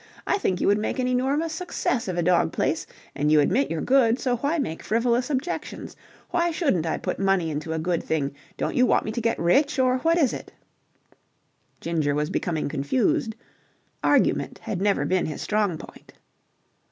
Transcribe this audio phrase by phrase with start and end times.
[0.25, 3.69] I think you would make an enormous success of a dog place, and you admit
[3.69, 5.95] you're good, so why make frivolous objections?
[6.31, 8.33] Why shouldn't I put money into a good thing?
[8.57, 10.51] Don't you want me to get rich, or what is it?"
[11.81, 13.35] Ginger was becoming confused.
[14.03, 16.13] Argument had never been his strong point.